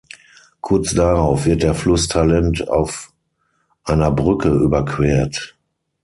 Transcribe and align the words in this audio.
Kurz 0.61 0.95
darauf 0.95 1.45
wird 1.45 1.61
der 1.61 1.75
Fluss 1.75 2.07
Talent 2.07 2.67
auf 2.67 3.13
einer 3.83 4.09
Brücke 4.11 4.49
überquert. 4.49 5.55